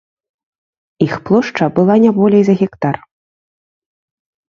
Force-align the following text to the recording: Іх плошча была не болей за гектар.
Іх 1.09 1.13
плошча 1.27 1.65
была 1.77 1.95
не 2.07 2.11
болей 2.19 2.43
за 2.51 2.59
гектар. 2.65 2.95